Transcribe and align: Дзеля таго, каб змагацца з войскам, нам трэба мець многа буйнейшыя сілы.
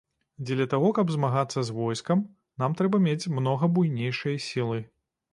Дзеля 0.45 0.65
таго, 0.73 0.87
каб 0.99 1.11
змагацца 1.15 1.59
з 1.67 1.75
войскам, 1.79 2.23
нам 2.63 2.77
трэба 2.79 3.01
мець 3.07 3.29
многа 3.35 3.69
буйнейшыя 3.77 4.41
сілы. 4.47 4.79